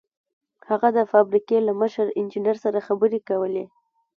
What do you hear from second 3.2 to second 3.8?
کولې.